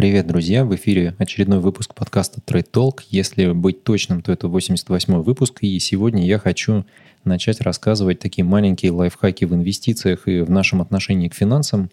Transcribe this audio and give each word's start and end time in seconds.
Привет, 0.00 0.26
друзья! 0.26 0.64
В 0.64 0.74
эфире 0.76 1.14
очередной 1.18 1.58
выпуск 1.58 1.94
подкаста 1.94 2.40
Trade 2.46 2.70
Talk. 2.72 3.00
Если 3.10 3.52
быть 3.52 3.84
точным, 3.84 4.22
то 4.22 4.32
это 4.32 4.48
88 4.48 5.20
выпуск, 5.20 5.58
и 5.60 5.78
сегодня 5.78 6.24
я 6.24 6.38
хочу 6.38 6.86
начать 7.24 7.60
рассказывать 7.60 8.18
такие 8.18 8.42
маленькие 8.42 8.92
лайфхаки 8.92 9.44
в 9.44 9.54
инвестициях 9.54 10.26
и 10.26 10.40
в 10.40 10.48
нашем 10.48 10.80
отношении 10.80 11.28
к 11.28 11.34
финансам 11.34 11.90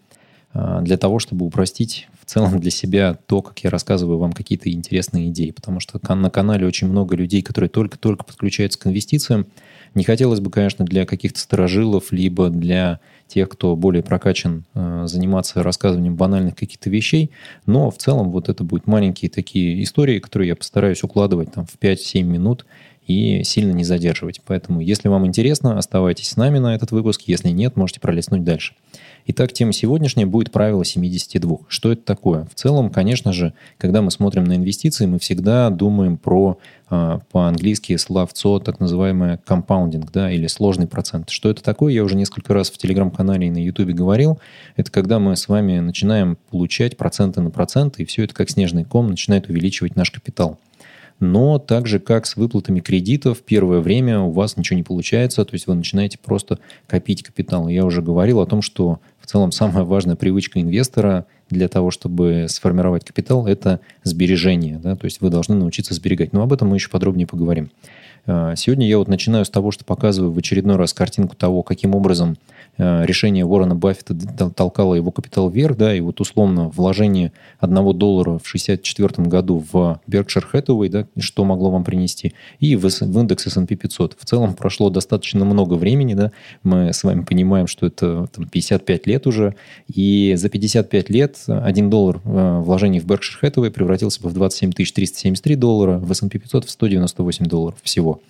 а, 0.54 0.79
для 0.83 0.96
того, 0.96 1.20
чтобы 1.20 1.46
упростить 1.46 2.07
в 2.21 2.25
целом 2.25 2.62
для 2.62 2.71
себя 2.71 3.13
то, 3.25 3.41
как 3.41 3.59
я 3.65 3.70
рассказываю 3.70 4.19
вам 4.19 4.31
какие-то 4.31 4.71
интересные 4.71 5.27
идеи. 5.27 5.51
Потому 5.51 5.81
что 5.81 5.99
на 6.15 6.29
канале 6.29 6.65
очень 6.65 6.87
много 6.87 7.13
людей, 7.17 7.41
которые 7.41 7.69
только-только 7.69 8.23
подключаются 8.23 8.79
к 8.79 8.87
инвестициям. 8.87 9.47
Не 9.95 10.04
хотелось 10.04 10.39
бы, 10.39 10.51
конечно, 10.51 10.85
для 10.85 11.05
каких-то 11.05 11.39
сторожилов, 11.39 12.11
либо 12.11 12.49
для 12.49 12.99
тех, 13.27 13.49
кто 13.49 13.75
более 13.75 14.03
прокачан, 14.03 14.65
э, 14.73 15.03
заниматься 15.05 15.61
рассказыванием 15.63 16.15
банальных 16.15 16.55
каких-то 16.55 16.89
вещей. 16.89 17.31
Но 17.65 17.91
в 17.91 17.97
целом 17.97 18.31
вот 18.31 18.49
это 18.49 18.63
будут 18.63 18.88
маленькие 18.88 19.29
такие 19.29 19.84
истории, 19.84 20.20
которые 20.20 20.49
я 20.49 20.55
постараюсь 20.55 21.03
укладывать 21.03 21.53
там, 21.53 21.65
в 21.65 21.77
5-7 21.77 22.23
минут 22.23 22.65
и 23.05 23.43
сильно 23.43 23.71
не 23.71 23.84
задерживать. 23.84 24.41
Поэтому, 24.45 24.81
если 24.81 25.07
вам 25.07 25.26
интересно, 25.26 25.77
оставайтесь 25.77 26.29
с 26.29 26.38
нами 26.38 26.59
на 26.59 26.76
этот 26.76 26.91
выпуск. 26.91 27.23
Если 27.26 27.49
нет, 27.49 27.76
можете 27.76 27.99
пролистнуть 27.99 28.43
дальше. 28.43 28.73
Итак, 29.30 29.52
тема 29.52 29.73
сегодняшняя 29.73 30.26
будет 30.26 30.52
правило 30.52 30.86
72. 30.86 31.58
Что 31.68 31.91
это 31.91 32.02
такое? 32.02 32.45
В 32.45 32.55
целом, 32.55 32.90
конечно 32.90 33.34
же, 33.34 33.54
когда 33.77 34.02
мы 34.02 34.09
смотрим 34.09 34.45
на 34.45 34.55
инвестиции, 34.55 35.05
мы 35.05 35.20
всегда 35.20 35.70
думаем 35.70 36.16
про 36.16 36.58
а, 36.90 37.20
по-английски 37.34 37.98
словцо, 37.98 38.59
так 38.59 38.80
называемое 38.80 39.41
компаундинг, 39.45 40.13
да, 40.13 40.32
или 40.32 40.48
сложный 40.48 40.88
процент. 40.88 41.30
Что 41.30 41.49
это 41.49 41.62
такое, 41.62 41.91
я 41.91 42.05
уже 42.05 42.16
несколько 42.16 42.54
раз 42.54 42.71
в 42.71 42.77
телеграм-канале 42.77 43.48
и 43.48 43.52
на 43.52 43.62
ютубе 43.62 43.94
говорил. 43.94 44.40
Это 44.77 44.90
когда 44.91 45.20
мы 45.20 45.35
с 45.35 45.49
вами 45.49 45.80
начинаем 45.80 46.38
получать 46.49 46.96
проценты 46.96 47.41
на 47.41 47.49
проценты, 47.49 48.04
и 48.04 48.05
все 48.05 48.23
это 48.23 48.34
как 48.34 48.49
снежный 48.49 48.85
ком 48.85 49.09
начинает 49.09 49.49
увеличивать 49.49 49.98
наш 49.98 50.09
капитал 50.09 50.57
но 51.20 51.57
так 51.57 51.88
же, 51.88 51.99
как 51.99 52.26
с 52.26 52.35
выплатами 52.35 52.79
кредитов, 52.79 53.41
первое 53.41 53.79
время 53.79 54.20
у 54.20 54.32
вас 54.32 54.55
ничего 54.55 54.77
не 54.77 54.84
получается, 54.84 55.46
то 55.46 55.54
есть 55.54 55.68
вы 55.68 55.76
начинаете 55.76 56.18
просто 56.20 56.60
копить 56.85 57.23
капитал. 57.23 57.68
Я 57.68 57.85
уже 57.85 58.01
говорил 58.01 58.40
о 58.40 58.46
том, 58.46 58.62
что 58.62 58.99
в 59.27 59.29
целом 59.29 59.51
самая 59.51 59.83
важная 59.83 60.15
привычка 60.15 60.61
инвестора 60.61 61.25
для 61.49 61.67
того, 61.67 61.91
чтобы 61.91 62.45
сформировать 62.47 63.03
капитал, 63.03 63.45
это 63.45 63.81
сбережение. 64.03 64.79
Да? 64.81 64.95
То 64.95 65.03
есть 65.03 65.19
вы 65.19 65.29
должны 65.29 65.53
научиться 65.53 65.94
сберегать. 65.94 66.31
Но 66.31 66.44
об 66.44 66.53
этом 66.53 66.69
мы 66.69 66.78
еще 66.78 66.88
подробнее 66.88 67.28
поговорим. 67.28 67.69
А, 68.25 68.55
сегодня 68.55 68.88
я 68.88 68.97
вот 68.97 69.09
начинаю 69.09 69.44
с 69.44 69.50
того, 69.50 69.72
что 69.72 69.83
показываю 69.83 70.31
в 70.31 70.38
очередной 70.38 70.78
раз 70.78 70.94
картинку 70.94 71.35
того, 71.35 71.61
каким 71.61 71.94
образом 71.94 72.38
Э, 72.78 73.05
решение 73.05 73.45
Уоррена 73.45 73.75
Баффета 73.75 74.16
толкало 74.51 74.95
его 74.95 75.11
капитал 75.11 75.50
вверх, 75.50 75.78
да, 75.78 75.95
и 75.95 76.00
вот 76.00 76.22
условно 76.22 76.69
вложение 76.69 77.31
одного 77.59 77.91
доллара 77.94 78.38
в 78.38 78.47
64 78.47 79.28
году 79.28 79.63
в 79.72 80.00
Berkshire 80.07 80.45
Hathaway, 80.53 80.89
да, 80.89 81.07
что 81.17 81.44
могло 81.44 81.72
вам 81.72 81.83
принести, 81.83 82.33
и 82.59 82.75
в, 82.75 82.83
в 82.83 83.19
индекс 83.19 83.47
S&P 83.47 83.75
500. 83.75 84.17
В 84.19 84.25
целом 84.25 84.53
прошло 84.53 84.89
достаточно 84.89 85.44
много 85.44 85.73
времени, 85.73 86.13
да, 86.13 86.31
мы 86.63 86.94
с 86.94 87.03
вами 87.03 87.23
понимаем, 87.23 87.66
что 87.67 87.88
это 87.88 88.28
там, 88.28 88.47
55 88.47 89.07
лет 89.07 89.16
уже, 89.25 89.56
и 89.88 90.35
за 90.35 90.50
55 90.50 91.09
лет 91.09 91.38
1 91.47 91.90
доллар 91.90 92.22
э, 92.23 92.59
вложений 92.59 93.00
в 93.00 93.06
Berkshire 93.06 93.41
Hathaway 93.41 93.72
превратился 93.72 94.22
бы 94.22 94.29
в 94.29 94.34
27 94.34 94.73
373 94.73 95.56
доллара, 95.56 95.97
в 95.97 96.12
S&P 96.12 96.38
500 96.38 96.66
в 96.66 96.69
198 96.69 97.45
долларов 97.45 97.79
всего. 97.81 98.22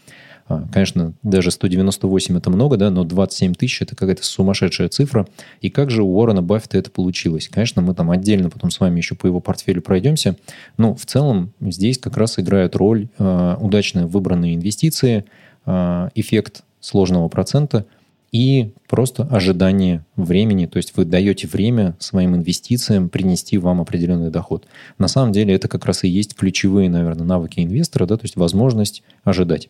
А, 0.50 0.64
конечно, 0.72 1.14
даже 1.24 1.52
198 1.52 2.38
это 2.38 2.50
много, 2.50 2.78
да, 2.78 2.90
но 2.90 3.04
27 3.04 3.54
тысяч 3.54 3.82
это 3.82 3.96
какая-то 3.96 4.24
сумасшедшая 4.24 4.88
цифра. 4.88 5.28
И 5.60 5.70
как 5.70 5.92
же 5.92 6.04
у 6.04 6.16
Уоррена 6.16 6.42
Баффета 6.42 6.78
это 6.78 6.90
получилось? 6.90 7.50
Конечно, 7.50 7.82
мы 7.82 7.94
там 7.94 8.12
отдельно 8.12 8.50
потом 8.50 8.72
с 8.72 8.80
вами 8.80 8.98
еще 8.98 9.16
по 9.16 9.28
его 9.28 9.40
портфелю 9.42 9.82
пройдемся. 9.82 10.38
Но 10.78 10.96
в 10.96 11.06
целом 11.06 11.52
здесь 11.60 11.98
как 11.98 12.16
раз 12.16 12.40
играют 12.40 12.76
роль 12.76 13.10
э, 13.18 13.56
удачно 13.60 14.08
выбранные 14.08 14.56
инвестиции, 14.56 15.26
э, 15.66 16.10
эффект 16.16 16.64
сложного 16.80 17.28
процента 17.28 17.86
и 18.32 18.74
просто 18.88 19.24
ожидание 19.24 20.06
времени. 20.16 20.66
То 20.66 20.78
есть 20.78 20.96
вы 20.96 21.06
даете 21.06 21.48
время 21.48 21.96
своим 22.00 22.36
инвестициям 22.36 23.10
принести 23.10 23.58
вам 23.58 23.82
определенный 23.82 24.30
доход. 24.30 24.66
На 24.98 25.08
самом 25.08 25.32
деле 25.32 25.54
это 25.54 25.68
как 25.68 25.86
раз 25.86 26.04
и 26.04 26.10
есть 26.10 26.36
ключевые, 26.36 26.90
наверное, 26.90 27.26
навыки 27.26 27.62
инвестора, 27.62 28.06
да, 28.06 28.18
то 28.18 28.26
есть 28.26 28.36
возможность 28.36 29.04
ожидать. 29.24 29.70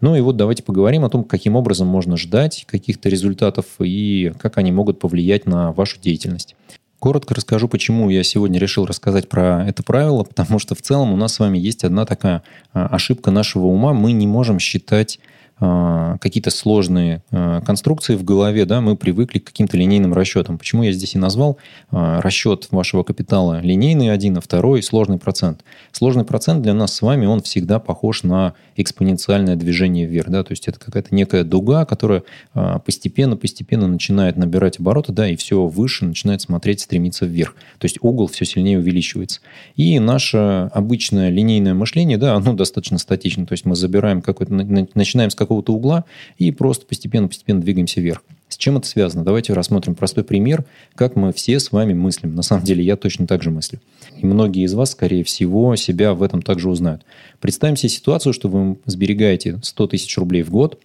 Ну 0.00 0.16
и 0.16 0.20
вот 0.20 0.36
давайте 0.36 0.62
поговорим 0.62 1.04
о 1.04 1.10
том, 1.10 1.24
каким 1.24 1.56
образом 1.56 1.86
можно 1.86 2.16
ждать 2.16 2.64
каких-то 2.66 3.08
результатов 3.08 3.66
и 3.78 4.32
как 4.38 4.58
они 4.58 4.72
могут 4.72 5.00
повлиять 5.00 5.46
на 5.46 5.72
вашу 5.72 6.00
деятельность. 6.00 6.56
Коротко 6.98 7.34
расскажу, 7.34 7.68
почему 7.68 8.10
я 8.10 8.24
сегодня 8.24 8.58
решил 8.58 8.84
рассказать 8.84 9.28
про 9.28 9.64
это 9.68 9.84
правило, 9.84 10.24
потому 10.24 10.58
что 10.58 10.74
в 10.74 10.82
целом 10.82 11.12
у 11.12 11.16
нас 11.16 11.34
с 11.34 11.38
вами 11.38 11.56
есть 11.56 11.84
одна 11.84 12.04
такая 12.04 12.42
а, 12.72 12.88
ошибка 12.88 13.30
нашего 13.30 13.66
ума. 13.66 13.92
Мы 13.92 14.10
не 14.10 14.26
можем 14.26 14.58
считать 14.58 15.20
какие-то 15.60 16.50
сложные 16.50 17.22
а, 17.30 17.60
конструкции 17.62 18.14
в 18.14 18.22
голове, 18.22 18.64
да, 18.64 18.80
мы 18.80 18.96
привыкли 18.96 19.38
к 19.38 19.44
каким-то 19.44 19.76
линейным 19.76 20.14
расчетам. 20.14 20.58
Почему 20.58 20.82
я 20.84 20.92
здесь 20.92 21.14
и 21.14 21.18
назвал 21.18 21.58
а, 21.90 22.20
расчет 22.20 22.68
вашего 22.70 23.02
капитала 23.02 23.60
линейный 23.60 24.12
один, 24.12 24.38
а 24.38 24.40
второй 24.40 24.82
сложный 24.82 25.18
процент. 25.18 25.64
Сложный 25.92 26.24
процент 26.24 26.62
для 26.62 26.74
нас 26.74 26.94
с 26.94 27.02
вами, 27.02 27.26
он 27.26 27.42
всегда 27.42 27.80
похож 27.80 28.22
на 28.22 28.54
экспоненциальное 28.76 29.56
движение 29.56 30.06
вверх, 30.06 30.28
да, 30.28 30.44
то 30.44 30.52
есть 30.52 30.68
это 30.68 30.78
какая-то 30.78 31.14
некая 31.14 31.42
дуга, 31.42 31.84
которая 31.84 32.22
постепенно-постепенно 32.54 33.88
начинает 33.88 34.36
набирать 34.36 34.78
обороты, 34.78 35.12
да, 35.12 35.28
и 35.28 35.36
все 35.36 35.66
выше 35.66 36.04
начинает 36.04 36.40
смотреть, 36.40 36.80
стремиться 36.80 37.26
вверх. 37.26 37.54
То 37.78 37.86
есть 37.86 37.98
угол 38.00 38.28
все 38.28 38.44
сильнее 38.44 38.78
увеличивается. 38.78 39.40
И 39.74 39.98
наше 39.98 40.70
обычное 40.72 41.30
линейное 41.30 41.74
мышление, 41.74 42.18
да, 42.18 42.34
оно 42.34 42.52
достаточно 42.52 42.98
статично, 42.98 43.46
то 43.46 43.52
есть 43.52 43.64
мы 43.64 43.74
забираем 43.74 44.22
какой-то, 44.22 44.52
начинаем 44.54 45.30
с 45.30 45.34
какого 45.34 45.47
какого-то 45.48 45.72
угла 45.72 46.04
и 46.36 46.52
просто 46.52 46.84
постепенно-постепенно 46.84 47.60
двигаемся 47.60 48.00
вверх. 48.00 48.22
С 48.48 48.56
чем 48.56 48.76
это 48.76 48.86
связано? 48.86 49.24
Давайте 49.24 49.52
рассмотрим 49.52 49.94
простой 49.94 50.24
пример, 50.24 50.64
как 50.94 51.16
мы 51.16 51.32
все 51.32 51.58
с 51.58 51.72
вами 51.72 51.94
мыслим. 51.94 52.34
На 52.34 52.42
самом 52.42 52.64
деле 52.64 52.84
я 52.84 52.96
точно 52.96 53.26
так 53.26 53.42
же 53.42 53.50
мыслю. 53.50 53.80
И 54.16 54.26
многие 54.26 54.64
из 54.64 54.74
вас, 54.74 54.92
скорее 54.92 55.24
всего, 55.24 55.74
себя 55.76 56.14
в 56.14 56.22
этом 56.22 56.42
также 56.42 56.70
узнают. 56.70 57.02
Представим 57.40 57.76
себе 57.76 57.88
ситуацию, 57.88 58.32
что 58.32 58.48
вы 58.48 58.78
сберегаете 58.86 59.58
100 59.62 59.86
тысяч 59.88 60.16
рублей 60.18 60.42
в 60.42 60.50
год, 60.50 60.78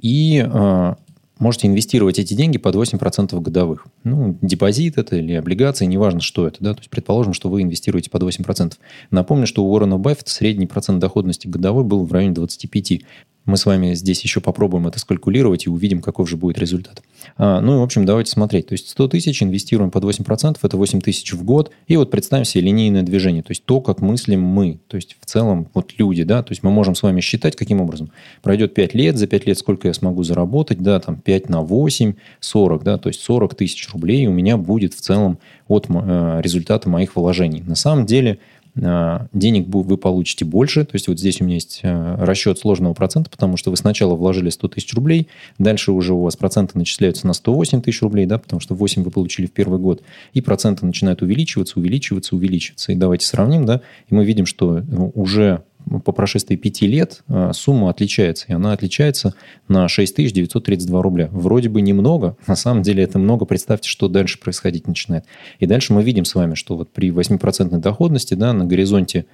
и 0.00 0.44
э, 0.44 0.94
можете 1.40 1.66
инвестировать 1.66 2.18
эти 2.18 2.34
деньги 2.34 2.58
под 2.58 2.76
8% 2.76 3.38
годовых. 3.40 3.86
Ну, 4.04 4.38
депозит 4.40 4.98
это 4.98 5.16
или 5.16 5.32
облигации, 5.32 5.86
неважно, 5.86 6.20
что 6.20 6.46
это. 6.46 6.58
Да? 6.60 6.74
То 6.74 6.80
есть, 6.80 6.90
предположим, 6.90 7.32
что 7.32 7.48
вы 7.48 7.62
инвестируете 7.62 8.10
под 8.10 8.22
8%. 8.22 8.74
Напомню, 9.10 9.46
что 9.46 9.64
у 9.64 9.70
Уоррена 9.72 9.98
Баффета 9.98 10.30
средний 10.30 10.66
процент 10.66 11.00
доходности 11.00 11.48
годовой 11.48 11.82
был 11.84 12.04
в 12.04 12.12
районе 12.12 12.34
25. 12.34 13.02
Мы 13.50 13.56
с 13.56 13.66
вами 13.66 13.94
здесь 13.94 14.22
еще 14.22 14.40
попробуем 14.40 14.86
это 14.86 15.00
скалькулировать 15.00 15.66
и 15.66 15.70
увидим, 15.70 16.00
каков 16.00 16.28
же 16.28 16.36
будет 16.36 16.56
результат. 16.56 17.02
А, 17.36 17.60
ну 17.60 17.74
и, 17.74 17.78
в 17.80 17.82
общем, 17.82 18.06
давайте 18.06 18.30
смотреть. 18.30 18.68
То 18.68 18.74
есть 18.74 18.88
100 18.90 19.08
тысяч 19.08 19.42
инвестируем 19.42 19.90
под 19.90 20.04
8%, 20.04 20.56
это 20.62 20.76
8 20.76 21.00
тысяч 21.00 21.32
в 21.32 21.42
год. 21.42 21.72
И 21.88 21.96
вот 21.96 22.12
представим 22.12 22.44
себе 22.44 22.62
линейное 22.62 23.02
движение, 23.02 23.42
то 23.42 23.50
есть 23.50 23.64
то, 23.64 23.80
как 23.80 24.02
мыслим 24.02 24.40
мы. 24.40 24.78
То 24.86 24.94
есть 24.94 25.16
в 25.20 25.26
целом 25.26 25.68
вот 25.74 25.94
люди, 25.98 26.22
да, 26.22 26.44
то 26.44 26.52
есть 26.52 26.62
мы 26.62 26.70
можем 26.70 26.94
с 26.94 27.02
вами 27.02 27.20
считать, 27.20 27.56
каким 27.56 27.80
образом. 27.80 28.12
Пройдет 28.40 28.72
5 28.72 28.94
лет, 28.94 29.16
за 29.16 29.26
5 29.26 29.46
лет 29.46 29.58
сколько 29.58 29.88
я 29.88 29.94
смогу 29.94 30.22
заработать, 30.22 30.78
да, 30.78 31.00
там 31.00 31.16
5 31.16 31.48
на 31.48 31.62
8, 31.62 32.14
40, 32.38 32.84
да, 32.84 32.98
то 32.98 33.08
есть 33.08 33.20
40 33.20 33.56
тысяч 33.56 33.88
рублей 33.92 34.28
у 34.28 34.32
меня 34.32 34.58
будет 34.58 34.94
в 34.94 35.00
целом 35.00 35.40
от 35.66 35.86
э, 35.88 36.40
результата 36.40 36.88
моих 36.88 37.16
вложений. 37.16 37.64
На 37.66 37.74
самом 37.74 38.06
деле 38.06 38.38
денег 38.74 39.66
вы 39.68 39.96
получите 39.96 40.44
больше. 40.44 40.84
То 40.84 40.94
есть 40.94 41.08
вот 41.08 41.18
здесь 41.18 41.40
у 41.40 41.44
меня 41.44 41.54
есть 41.54 41.80
э, 41.82 42.14
расчет 42.18 42.58
сложного 42.58 42.94
процента, 42.94 43.30
потому 43.30 43.56
что 43.56 43.70
вы 43.70 43.76
сначала 43.76 44.14
вложили 44.14 44.50
100 44.50 44.68
тысяч 44.68 44.94
рублей, 44.94 45.28
дальше 45.58 45.92
уже 45.92 46.14
у 46.14 46.22
вас 46.22 46.36
проценты 46.36 46.78
начисляются 46.78 47.26
на 47.26 47.32
108 47.32 47.82
тысяч 47.82 48.02
рублей, 48.02 48.26
да, 48.26 48.38
потому 48.38 48.60
что 48.60 48.74
8 48.74 49.02
вы 49.02 49.10
получили 49.10 49.46
в 49.46 49.52
первый 49.52 49.78
год, 49.78 50.02
и 50.32 50.40
проценты 50.40 50.86
начинают 50.86 51.22
увеличиваться, 51.22 51.78
увеличиваться, 51.78 52.36
увеличиваться. 52.36 52.92
И 52.92 52.94
давайте 52.94 53.26
сравним, 53.26 53.66
да, 53.66 53.80
и 54.08 54.14
мы 54.14 54.24
видим, 54.24 54.46
что 54.46 54.82
ну, 54.86 55.10
уже 55.14 55.62
по 55.98 56.12
прошествии 56.12 56.56
пяти 56.56 56.86
лет 56.86 57.22
а, 57.28 57.52
сумма 57.52 57.90
отличается. 57.90 58.46
И 58.48 58.52
она 58.52 58.72
отличается 58.72 59.34
на 59.68 59.88
6932 59.88 61.02
рубля. 61.02 61.28
Вроде 61.32 61.68
бы 61.68 61.80
немного, 61.80 62.36
на 62.46 62.56
самом 62.56 62.82
деле 62.82 63.02
это 63.02 63.18
много. 63.18 63.44
Представьте, 63.44 63.88
что 63.88 64.08
дальше 64.08 64.38
происходить 64.38 64.86
начинает. 64.86 65.24
И 65.58 65.66
дальше 65.66 65.92
мы 65.92 66.02
видим 66.02 66.24
с 66.24 66.34
вами, 66.34 66.54
что 66.54 66.76
вот 66.76 66.90
при 66.90 67.10
8% 67.10 67.78
доходности 67.78 68.34
да, 68.34 68.52
на 68.52 68.64
горизонте 68.64 69.26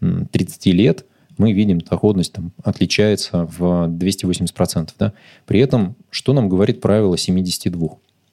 30 0.00 0.66
лет 0.66 1.04
мы 1.38 1.52
видим, 1.52 1.78
доходность 1.78 2.34
там 2.34 2.52
отличается 2.62 3.46
в 3.46 3.88
280%. 3.88 4.90
Да? 4.98 5.12
При 5.46 5.60
этом, 5.60 5.96
что 6.10 6.32
нам 6.34 6.48
говорит 6.48 6.80
правило 6.80 7.16
72? 7.16 7.88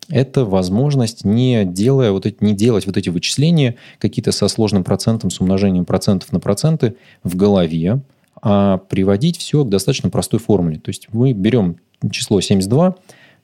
Это 0.10 0.46
возможность, 0.46 1.26
не, 1.26 1.66
делая 1.66 2.12
вот 2.12 2.26
эти, 2.26 2.38
не 2.42 2.54
делать 2.54 2.86
вот 2.86 2.98
эти 2.98 3.10
вычисления 3.10 3.76
какие-то 4.00 4.32
со 4.32 4.48
сложным 4.48 4.84
процентом, 4.84 5.30
с 5.30 5.40
умножением 5.40 5.86
процентов 5.86 6.32
на 6.32 6.40
проценты 6.40 6.96
в 7.24 7.36
голове, 7.36 8.02
а 8.42 8.78
приводить 8.78 9.38
все 9.38 9.64
к 9.64 9.70
достаточно 9.70 10.10
простой 10.10 10.40
формуле. 10.40 10.80
То 10.80 10.90
есть 10.90 11.08
мы 11.12 11.34
берем 11.34 11.78
число 12.12 12.40
72, 12.40 12.96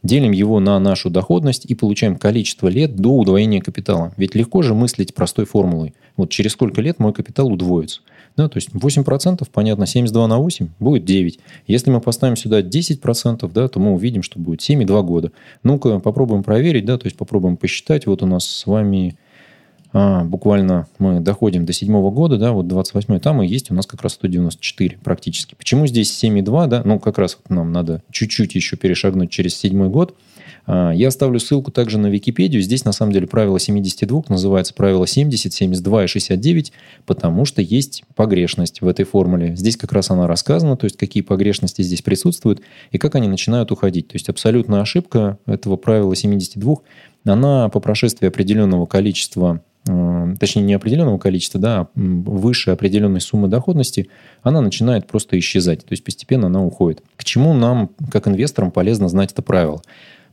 делим 0.03 0.31
его 0.31 0.59
на 0.59 0.77
нашу 0.79 1.09
доходность 1.09 1.65
и 1.65 1.75
получаем 1.75 2.17
количество 2.17 2.67
лет 2.67 2.95
до 2.95 3.09
удвоения 3.17 3.61
капитала. 3.61 4.13
Ведь 4.17 4.35
легко 4.35 4.61
же 4.61 4.73
мыслить 4.73 5.13
простой 5.15 5.45
формулой. 5.45 5.93
Вот 6.17 6.29
через 6.29 6.51
сколько 6.51 6.81
лет 6.81 6.99
мой 6.99 7.13
капитал 7.13 7.51
удвоится. 7.51 8.01
Да, 8.35 8.49
то 8.49 8.57
есть 8.57 8.69
8%, 8.69 9.47
понятно, 9.51 9.85
72 9.85 10.27
на 10.27 10.39
8 10.39 10.69
будет 10.79 11.05
9. 11.05 11.39
Если 11.67 11.91
мы 11.91 12.01
поставим 12.01 12.35
сюда 12.35 12.61
10%, 12.61 13.51
да, 13.53 13.67
то 13.67 13.79
мы 13.79 13.93
увидим, 13.93 14.23
что 14.23 14.39
будет 14.39 14.61
7,2 14.61 15.03
года. 15.03 15.31
Ну-ка, 15.61 15.99
попробуем 15.99 16.43
проверить, 16.43 16.85
да, 16.85 16.97
то 16.97 17.05
есть 17.05 17.15
попробуем 17.15 17.57
посчитать. 17.57 18.07
Вот 18.07 18.23
у 18.23 18.25
нас 18.25 18.45
с 18.45 18.65
вами 18.65 19.17
а, 19.93 20.23
буквально 20.23 20.87
мы 20.97 21.19
доходим 21.19 21.65
до 21.65 21.73
седьмого 21.73 22.11
года, 22.11 22.37
да, 22.37 22.51
вот 22.51 22.67
28 22.67 23.19
там 23.19 23.41
и 23.41 23.47
есть 23.47 23.71
у 23.71 23.75
нас 23.75 23.85
как 23.85 24.01
раз 24.01 24.13
194 24.13 24.97
практически. 25.03 25.55
Почему 25.55 25.87
здесь 25.87 26.11
7,2, 26.23 26.67
да, 26.67 26.81
ну, 26.83 26.99
как 26.99 27.17
раз 27.17 27.37
вот 27.41 27.55
нам 27.55 27.71
надо 27.71 28.01
чуть-чуть 28.11 28.55
еще 28.55 28.75
перешагнуть 28.75 29.29
через 29.29 29.55
седьмой 29.55 29.89
год– 29.89 30.15
а, 30.65 30.91
я 30.91 31.09
оставлю 31.09 31.39
ссылку 31.39 31.71
также 31.71 31.97
на 31.97 32.07
Википедию. 32.07 32.61
Здесь, 32.61 32.85
на 32.85 32.91
самом 32.91 33.11
деле, 33.11 33.27
правило 33.27 33.59
72 33.59 34.23
называется 34.29 34.73
правило 34.73 35.05
70, 35.05 35.53
72 35.53 36.03
и 36.03 36.07
69, 36.07 36.71
потому 37.05 37.45
что 37.45 37.61
есть 37.61 38.03
погрешность 38.15 38.81
в 38.81 38.87
этой 38.87 39.05
формуле. 39.05 39.55
Здесь 39.55 39.77
как 39.77 39.91
раз 39.91 40.09
она 40.09 40.27
рассказана, 40.27 40.77
то 40.77 40.85
есть 40.85 40.97
какие 40.97 41.23
погрешности 41.23 41.81
здесь 41.81 42.01
присутствуют 42.01 42.61
и 42.91 42.97
как 42.97 43.15
они 43.15 43.27
начинают 43.27 43.71
уходить. 43.71 44.07
То 44.09 44.15
есть 44.15 44.29
абсолютная 44.29 44.81
ошибка 44.81 45.37
этого 45.45 45.75
правила 45.75 46.15
72, 46.15 46.77
она 47.25 47.69
по 47.69 47.79
прошествии 47.79 48.27
определенного 48.27 48.85
количества 48.85 49.61
э, 49.87 50.35
точнее 50.39 50.63
не 50.63 50.73
определенного 50.73 51.17
количества, 51.17 51.59
да, 51.59 51.81
а 51.81 51.87
выше 51.95 52.71
определенной 52.71 53.21
суммы 53.21 53.47
доходности, 53.47 54.09
она 54.41 54.61
начинает 54.61 55.07
просто 55.07 55.37
исчезать. 55.39 55.85
То 55.85 55.93
есть 55.93 56.03
постепенно 56.03 56.47
она 56.47 56.63
уходит. 56.63 57.03
К 57.15 57.23
чему 57.23 57.53
нам, 57.53 57.89
как 58.11 58.27
инвесторам, 58.27 58.71
полезно 58.71 59.09
знать 59.09 59.31
это 59.31 59.41
правило? 59.41 59.81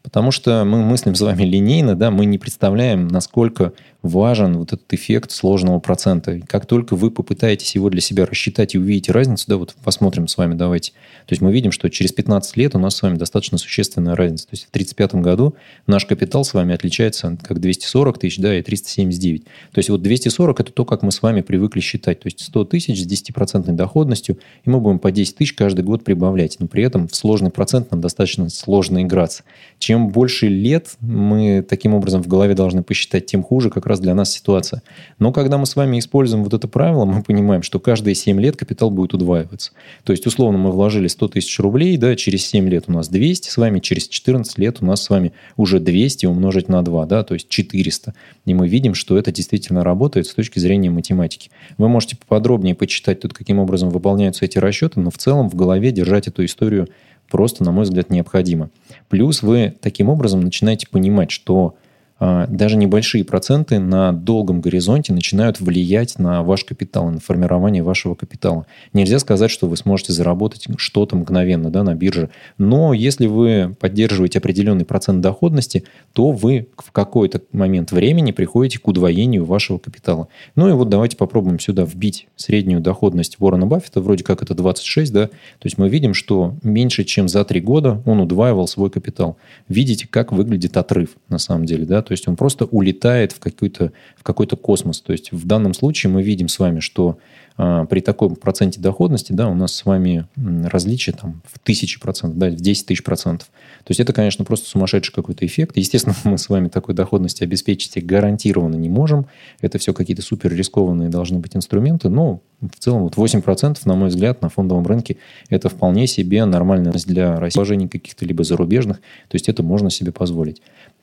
Потому 0.02 0.31
что 0.31 0.64
мы 0.64 0.82
мыслим 0.82 1.14
с 1.14 1.20
вами 1.20 1.42
линейно, 1.42 1.94
да, 1.94 2.10
мы 2.10 2.25
не 2.25 2.38
представляем, 2.38 3.08
насколько 3.08 3.75
важен 4.02 4.56
вот 4.56 4.73
этот 4.73 4.93
эффект 4.93 5.31
сложного 5.31 5.79
процента. 5.79 6.41
Как 6.47 6.67
только 6.67 6.97
вы 6.97 7.11
попытаетесь 7.11 7.75
его 7.75 7.91
для 7.91 8.00
себя 8.00 8.26
рассчитать 8.26 8.75
и 8.75 8.79
увидите 8.79 9.12
разницу, 9.12 9.44
да, 9.49 9.56
вот 9.56 9.75
посмотрим 9.85 10.29
с 10.29 10.37
вами, 10.37 10.55
давайте. 10.55 10.93
То 11.26 11.32
есть 11.32 11.43
мы 11.43 11.52
видим, 11.52 11.73
что 11.73 11.88
через 11.91 12.12
15 12.12 12.56
лет 12.56 12.75
у 12.75 12.79
нас 12.79 12.97
с 12.97 13.02
вами 13.02 13.17
достаточно 13.17 13.58
существенная 13.58 14.17
разница. 14.17 14.47
То 14.47 14.55
есть 14.55 14.64
в 14.67 14.69
1935 14.70 15.23
году 15.23 15.55
наш 15.87 16.06
капитал 16.06 16.44
с 16.44 16.55
вами 16.55 16.75
отличается 16.75 17.37
как 17.43 17.61
240 17.61 18.19
тысяч, 18.19 18.38
да, 18.38 18.58
и 18.58 18.62
379. 18.62 19.44
То 19.44 19.79
есть 19.79 19.91
вот 19.91 20.02
240– 20.02 20.61
это 20.61 20.73
то, 20.73 20.85
как 20.85 21.02
мы 21.02 21.12
с 21.12 21.20
вами 21.23 21.43
привыкли 21.43 21.81
считать. 21.81 22.20
То 22.20 22.26
есть 22.26 22.41
100 22.41 22.64
тысяч 22.64 23.02
с 23.02 23.06
10% 23.06 23.70
доходностью, 23.73 24.38
и 24.64 24.70
мы 24.70 24.81
будем 24.81 24.99
по 24.99 25.11
10 25.12 25.37
тысяч 25.37 25.52
каждый 25.52 25.85
год 25.85 26.05
прибавлять. 26.05 26.56
Но 26.58 26.67
при 26.67 26.82
этом 26.85 27.08
в 27.08 27.14
сложный 27.14 27.50
процент 27.50 27.91
нам 27.91 28.00
достаточно 28.00 28.49
сложно 28.49 29.02
играться. 29.02 29.44
Чем 29.79 30.08
больше 30.08 30.49
лет 30.49 30.97
мы 31.00 31.62
таким 31.69 31.94
образом 31.94 32.23
в 32.23 32.29
голове 32.29 32.55
должны 32.55 32.82
посчитать, 32.82 33.26
тем 33.26 33.43
хуже 33.43 33.70
как 33.70 33.87
раз 33.90 34.00
для 34.00 34.14
нас 34.14 34.31
ситуация. 34.31 34.82
Но 35.19 35.32
когда 35.32 35.58
мы 35.58 35.66
с 35.66 35.76
вами 35.76 35.98
используем 35.98 36.42
вот 36.44 36.54
это 36.54 36.66
правило, 36.66 37.04
мы 37.04 37.22
понимаем, 37.22 37.62
что 37.62 37.78
каждые 37.78 38.14
7 38.14 38.40
лет 38.40 38.56
капитал 38.56 38.90
будет 38.90 39.12
удваиваться. 39.12 39.72
То 40.04 40.12
есть, 40.12 40.26
условно, 40.26 40.58
мы 40.58 40.70
вложили 40.70 41.08
100 41.08 41.28
тысяч 41.28 41.58
рублей, 41.60 41.96
да, 41.98 42.16
через 42.16 42.46
7 42.46 42.69
лет 42.69 42.84
у 42.87 42.92
нас 42.92 43.08
200 43.08 43.50
с 43.50 43.56
вами, 43.58 43.81
через 43.81 44.08
14 44.08 44.58
лет 44.58 44.78
у 44.81 44.87
нас 44.87 45.02
с 45.02 45.10
вами 45.10 45.32
уже 45.56 45.81
200 45.81 46.26
умножить 46.26 46.69
на 46.69 46.82
2, 46.82 47.06
да, 47.06 47.22
то 47.22 47.34
есть 47.34 47.48
400. 47.48 48.14
И 48.46 48.54
мы 48.54 48.69
видим, 48.69 48.94
что 48.94 49.19
это 49.19 49.32
действительно 49.32 49.84
работает 49.84 50.26
с 50.26 50.34
точки 50.34 50.58
зрения 50.58 50.90
математики. 50.90 51.50
Вы 51.76 51.88
можете 51.88 52.16
поподробнее 52.16 52.75
почитать 52.75 53.20
тут, 53.20 53.34
каким 53.34 53.58
образом 53.58 53.90
выполняются 53.90 54.44
эти 54.44 54.58
расчеты, 54.58 55.00
но 55.00 55.10
в 55.10 55.19
целом 55.19 55.50
в 55.50 55.54
голове 55.54 55.90
держать 55.90 56.28
эту 56.28 56.44
историю 56.44 56.88
просто, 57.31 57.64
на 57.64 57.72
мой 57.72 57.84
взгляд, 57.84 58.10
необходимо. 58.10 58.70
Плюс 59.08 59.42
вы 59.42 59.75
таким 59.81 60.08
образом 60.08 60.40
начинаете 60.40 60.87
понимать, 60.88 61.31
что 61.31 61.75
даже 62.20 62.76
небольшие 62.76 63.25
проценты 63.25 63.78
на 63.78 64.12
долгом 64.12 64.61
горизонте 64.61 65.12
начинают 65.12 65.61
влиять 65.61 66.19
на 66.19 66.43
ваш 66.43 66.64
капитал, 66.64 67.08
на 67.11 67.19
формирование 67.19 67.82
вашего 67.82 68.14
капитала. 68.14 68.67
Нельзя 68.93 69.19
сказать, 69.19 69.50
что 69.50 69.67
вы 69.67 69.76
сможете 69.76 70.12
заработать 70.12 70.67
что-то 70.76 71.17
мгновенно 71.17 71.70
да, 71.70 71.82
на 71.82 71.94
бирже, 71.94 72.28
но 72.58 72.93
если 72.93 73.26
вы 73.26 73.75
поддерживаете 73.81 74.38
определенный 74.38 74.84
процент 74.84 75.22
доходности, 75.22 75.84
то 76.12 76.31
вы 76.31 76.69
в 76.76 76.93
какой-то 76.93 77.40
момент 77.52 77.90
времени 77.90 78.32
приходите 78.32 78.78
к 78.78 78.87
удвоению 78.87 79.46
вашего 79.46 79.78
капитала. 79.78 80.28
Ну 80.56 80.69
и 80.69 80.73
вот 80.73 80.90
давайте 80.90 81.16
попробуем 81.16 81.58
сюда 81.58 81.84
вбить 81.84 82.28
среднюю 82.37 82.81
доходность 82.81 83.37
Уоррена 83.38 83.66
Баффета, 83.66 84.02
вроде 84.02 84.25
как 84.25 84.43
это 84.43 84.55
26, 84.55 85.12
да, 85.12 85.26
то 85.28 85.32
есть 85.64 85.78
мы 85.78 85.88
видим, 85.88 86.12
что 86.12 86.55
меньше 86.62 87.05
чем 87.05 87.28
за 87.28 87.44
три 87.44 87.61
года 87.61 88.02
он 88.05 88.20
удваивал 88.20 88.66
свой 88.66 88.90
капитал. 88.90 89.38
Видите, 89.69 90.06
как 90.06 90.32
выглядит 90.32 90.76
отрыв 90.76 91.16
на 91.28 91.38
самом 91.38 91.64
деле, 91.64 91.87
да, 91.87 92.02
то 92.10 92.14
есть 92.14 92.26
он 92.26 92.34
просто 92.34 92.64
улетает 92.64 93.30
в 93.30 93.38
какой-то 93.38 93.92
в 94.16 94.24
какой-то 94.24 94.56
космос. 94.56 95.00
То 95.00 95.12
есть 95.12 95.30
в 95.30 95.46
данном 95.46 95.74
случае 95.74 96.10
мы 96.10 96.24
видим 96.24 96.48
с 96.48 96.58
вами, 96.58 96.80
что 96.80 97.18
а, 97.56 97.84
при 97.84 98.00
таком 98.00 98.34
проценте 98.34 98.80
доходности, 98.80 99.32
да, 99.32 99.46
у 99.46 99.54
нас 99.54 99.72
с 99.72 99.84
вами 99.84 100.26
различие 100.36 101.14
там 101.14 101.40
в 101.44 101.60
тысячи 101.60 102.00
процентов, 102.00 102.36
да, 102.36 102.48
в 102.48 102.56
10 102.56 102.86
тысяч 102.86 103.04
процентов. 103.04 103.46
То 103.84 103.90
есть 103.90 104.00
это, 104.00 104.12
конечно, 104.12 104.44
просто 104.44 104.68
сумасшедший 104.68 105.14
какой-то 105.14 105.46
эффект. 105.46 105.76
Естественно, 105.76 106.16
мы 106.24 106.36
с 106.36 106.48
вами 106.48 106.66
такой 106.66 106.96
доходности 106.96 107.44
обеспечить 107.44 108.04
гарантированно 108.04 108.74
не 108.74 108.88
можем. 108.88 109.26
Это 109.60 109.78
все 109.78 109.94
какие-то 109.94 110.22
супер 110.22 110.52
рискованные 110.52 111.10
должны 111.10 111.38
быть 111.38 111.54
инструменты, 111.54 112.08
но 112.08 112.40
в 112.60 112.76
целом 112.80 113.04
вот 113.04 113.14
8%, 113.14 113.78
на 113.84 113.94
мой 113.94 114.08
взгляд, 114.08 114.42
на 114.42 114.48
фондовом 114.48 114.84
рынке 114.84 115.18
это 115.48 115.68
вполне 115.68 116.08
себе 116.08 116.44
нормальность 116.44 117.06
для 117.06 117.38
России, 117.38 117.86
каких-то 117.86 118.24
либо 118.24 118.42
зарубежных. 118.42 118.96
То 119.28 119.34
есть 119.34 119.48
это 119.48 119.62
можно 119.62 119.90
себе 119.90 120.10
позволить. 120.10 120.60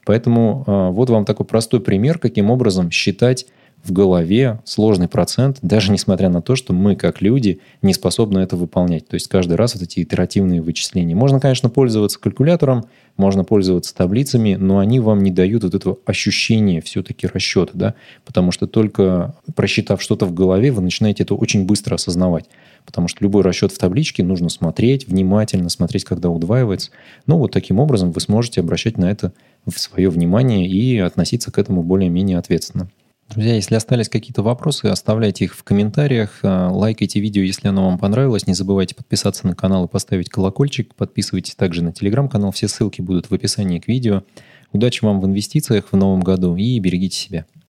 Поэтому 0.07 0.63
э, 0.65 0.89
вот 0.91 1.09
вам 1.09 1.25
такой 1.25 1.45
простой 1.45 1.81
пример, 1.81 2.17
каким 2.17 2.49
образом 2.49 2.91
считать 2.91 3.45
в 3.83 3.91
голове 3.91 4.61
сложный 4.63 5.09
процент, 5.09 5.57
даже 5.61 5.91
несмотря 5.91 6.29
на 6.29 6.41
то, 6.41 6.55
что 6.55 6.71
мы, 6.71 6.95
как 6.95 7.21
люди, 7.21 7.59
не 7.81 7.93
способны 7.93 8.39
это 8.39 8.55
выполнять. 8.55 9.05
То 9.05 9.15
есть 9.15 9.27
каждый 9.27 9.57
раз 9.57 9.75
вот 9.75 9.83
эти 9.83 10.01
итеративные 10.01 10.61
вычисления. 10.61 11.13
Можно, 11.13 11.41
конечно, 11.41 11.69
пользоваться 11.69 12.19
калькулятором, 12.21 12.85
можно 13.17 13.43
пользоваться 13.43 13.93
таблицами, 13.93 14.55
но 14.55 14.79
они 14.79 15.01
вам 15.01 15.23
не 15.23 15.31
дают 15.31 15.63
вот 15.63 15.75
этого 15.75 15.97
ощущения 16.05 16.79
все-таки 16.79 17.27
расчета, 17.27 17.71
да? 17.73 17.93
потому 18.25 18.51
что 18.51 18.65
только 18.65 19.35
просчитав 19.55 20.01
что-то 20.01 20.25
в 20.25 20.33
голове, 20.33 20.71
вы 20.71 20.81
начинаете 20.81 21.23
это 21.23 21.35
очень 21.35 21.65
быстро 21.65 21.95
осознавать. 21.95 22.45
Потому 22.85 23.09
что 23.09 23.21
любой 23.25 23.43
расчет 23.43 23.73
в 23.73 23.77
табличке 23.77 24.23
нужно 24.23 24.47
смотреть, 24.47 25.05
внимательно 25.09 25.67
смотреть, 25.67 26.05
когда 26.05 26.29
удваивается. 26.29 26.91
Ну, 27.25 27.37
вот 27.37 27.51
таким 27.51 27.79
образом 27.79 28.11
вы 28.11 28.21
сможете 28.21 28.61
обращать 28.61 28.97
на 28.97 29.11
это 29.11 29.33
в 29.67 29.79
свое 29.79 30.09
внимание 30.09 30.67
и 30.67 30.97
относиться 30.99 31.51
к 31.51 31.57
этому 31.57 31.83
более-менее 31.83 32.37
ответственно. 32.37 32.89
Друзья, 33.29 33.55
если 33.55 33.75
остались 33.75 34.07
какие-то 34.07 34.41
вопросы, 34.41 34.85
оставляйте 34.85 35.45
их 35.45 35.53
в 35.53 35.63
комментариях, 35.63 36.39
а, 36.43 36.69
лайкайте 36.71 37.19
видео, 37.19 37.41
если 37.41 37.67
оно 37.67 37.85
вам 37.85 37.99
понравилось, 37.99 38.47
не 38.47 38.53
забывайте 38.53 38.95
подписаться 38.95 39.45
на 39.45 39.53
канал 39.53 39.85
и 39.85 39.89
поставить 39.89 40.29
колокольчик, 40.29 40.95
подписывайтесь 40.95 41.55
также 41.55 41.83
на 41.83 41.91
телеграм-канал, 41.91 42.51
все 42.51 42.69
ссылки 42.69 43.01
будут 43.01 43.29
в 43.29 43.33
описании 43.33 43.79
к 43.79 43.87
видео. 43.89 44.23
Удачи 44.71 45.03
вам 45.03 45.19
в 45.19 45.25
инвестициях 45.25 45.89
в 45.91 45.97
новом 45.97 46.21
году 46.21 46.55
и 46.55 46.79
берегите 46.79 47.17
себя. 47.17 47.45